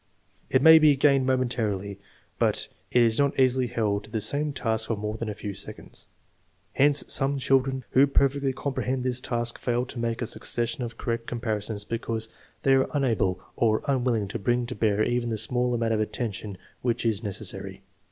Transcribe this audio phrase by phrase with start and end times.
[0.49, 1.99] It may be gained momentarily,
[2.39, 5.53] but it is not easily held to the same task for more than a few
[5.53, 6.07] seconds.
[6.73, 10.97] Hence some children who per fectly comprehend this task fail to make a succession of
[10.97, 12.29] correct comparisons because
[12.63, 16.57] they are unable or unwilling to bring to bear even the small amount of attention
[16.81, 17.83] which is necessary.